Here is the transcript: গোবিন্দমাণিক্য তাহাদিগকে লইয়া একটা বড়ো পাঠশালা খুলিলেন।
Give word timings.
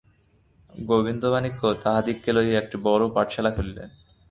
গোবিন্দমাণিক্য 0.89 1.61
তাহাদিগকে 1.83 2.31
লইয়া 2.35 2.57
একটা 2.59 2.77
বড়ো 2.85 3.07
পাঠশালা 3.15 3.51
খুলিলেন। 3.55 3.89